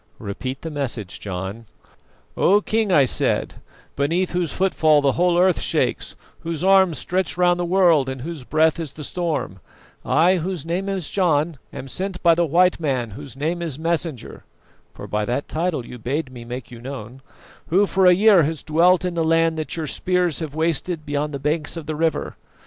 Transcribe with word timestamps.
"Repeat 0.17 0.63
the 0.63 0.71
message, 0.71 1.19
John." 1.19 1.67
"'O 2.35 2.59
King,' 2.59 2.91
I 2.91 3.05
said, 3.05 3.61
'beneath 3.95 4.31
whose 4.31 4.51
footfall 4.51 4.99
the 4.99 5.11
whole 5.11 5.37
earth 5.37 5.61
shakes, 5.61 6.15
whose 6.39 6.63
arms 6.63 6.97
stretch 6.97 7.37
round 7.37 7.59
the 7.59 7.65
world 7.65 8.09
and 8.09 8.23
whose 8.23 8.43
breath 8.43 8.79
is 8.79 8.93
the 8.93 9.03
storm, 9.03 9.59
I, 10.03 10.37
whose 10.37 10.65
name 10.65 10.89
is 10.89 11.11
John, 11.11 11.59
am 11.71 11.87
sent 11.87 12.23
by 12.23 12.33
the 12.33 12.47
white 12.47 12.79
man 12.79 13.11
whose 13.11 13.37
name 13.37 13.61
is 13.61 13.77
Messenger' 13.77 14.43
for 14.91 15.05
by 15.05 15.23
that 15.25 15.47
title 15.47 15.85
you 15.85 15.99
bade 15.99 16.31
me 16.31 16.45
make 16.45 16.71
you 16.71 16.81
known 16.81 17.21
'who 17.67 17.85
for 17.85 18.07
a 18.07 18.15
year 18.15 18.41
has 18.41 18.63
dwelt 18.63 19.05
in 19.05 19.13
the 19.13 19.23
land 19.23 19.55
that 19.59 19.77
your 19.77 19.85
spears 19.85 20.39
have 20.39 20.55
wasted 20.55 21.05
beyond 21.05 21.31
the 21.31 21.37
banks 21.37 21.77
of 21.77 21.85
the 21.85 21.95
river. 21.95 22.37